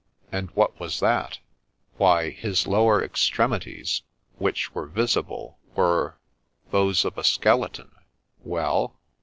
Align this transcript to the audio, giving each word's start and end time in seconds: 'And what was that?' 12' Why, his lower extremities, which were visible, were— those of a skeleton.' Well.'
'And 0.31 0.49
what 0.55 0.79
was 0.79 0.99
that?' 0.99 1.33
12' 1.97 1.97
Why, 1.99 2.29
his 2.31 2.65
lower 2.65 3.03
extremities, 3.03 4.01
which 4.39 4.73
were 4.73 4.87
visible, 4.87 5.59
were— 5.75 6.17
those 6.71 7.05
of 7.05 7.19
a 7.19 7.23
skeleton.' 7.23 7.91
Well.' 8.43 8.99